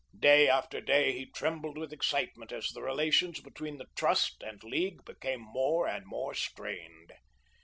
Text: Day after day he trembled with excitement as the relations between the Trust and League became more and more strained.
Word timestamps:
Day 0.19 0.49
after 0.49 0.81
day 0.81 1.11
he 1.15 1.27
trembled 1.27 1.77
with 1.77 1.93
excitement 1.93 2.51
as 2.51 2.69
the 2.69 2.81
relations 2.81 3.39
between 3.39 3.77
the 3.77 3.85
Trust 3.95 4.41
and 4.41 4.63
League 4.63 5.05
became 5.05 5.41
more 5.41 5.87
and 5.87 6.07
more 6.07 6.33
strained. 6.33 7.11